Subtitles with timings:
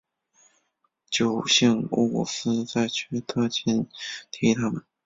[1.11, 3.89] 九姓乌古斯在阙特勤碑
[4.31, 4.83] 提及他们。